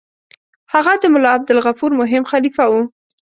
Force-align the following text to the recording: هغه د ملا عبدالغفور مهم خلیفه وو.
هغه 0.73 0.93
د 1.01 1.03
ملا 1.13 1.29
عبدالغفور 1.37 1.91
مهم 2.01 2.23
خلیفه 2.31 2.65
وو. 2.71 2.81